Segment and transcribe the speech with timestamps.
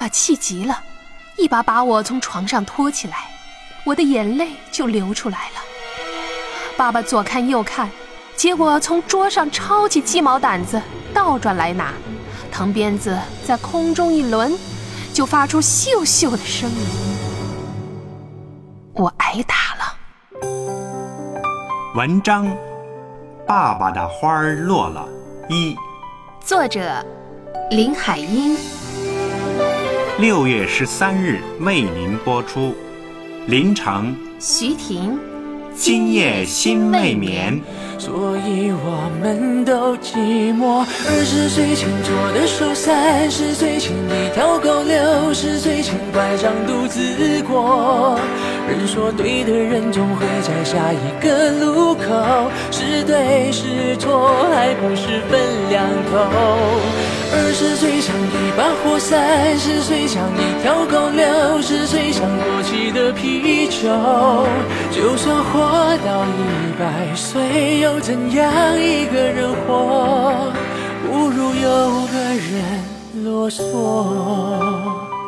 [0.00, 0.82] 爸气急了，
[1.36, 3.28] 一把把我从床上拖起来，
[3.84, 5.60] 我的眼泪就流出来了。
[6.74, 7.90] 爸爸左看右看，
[8.34, 10.80] 结果从桌上抄起鸡毛掸子，
[11.12, 11.92] 倒转来拿，
[12.50, 14.50] 藤鞭子在空中一抡，
[15.12, 16.76] 就发出咻咻的声音。
[18.94, 19.94] 我挨打了。
[21.94, 22.50] 文章：
[23.46, 25.06] 爸爸的花儿落了。
[25.50, 25.76] 一，
[26.42, 27.04] 作者：
[27.70, 28.56] 林海音。
[30.20, 32.74] 六月十三日为您播出。
[33.46, 35.18] 林城，徐婷。
[35.74, 37.58] 今夜心未眠，
[37.96, 40.84] 所以我们都寂寞。
[41.08, 48.20] 二十岁前做的手，三十岁前一条狗，六十岁前拐杖独自过。
[48.68, 56.89] 人说对的人总会在下一个路口，是对是错还不是分两头。
[57.50, 63.88] 二十岁像一把火，三十岁像一条狗，六十岁像过期的啤酒。
[64.92, 65.58] 就算活
[66.06, 68.80] 到一百岁，又怎样？
[68.80, 70.52] 一个人活，
[71.10, 75.19] 不如有个人啰嗦。